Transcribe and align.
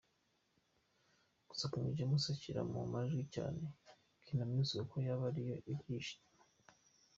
Gusa 1.49 1.65
King 1.71 1.87
James 1.97 2.23
ashyira 2.33 2.61
mu 2.71 2.79
majwi 2.93 3.23
cyane 3.35 3.63
Kina 4.25 4.45
Music 4.51 4.83
ko 4.91 4.97
yaba 5.07 5.23
ariyo 5.31 5.55
ibyihishe 5.71 6.13
inyuma. 6.19 6.43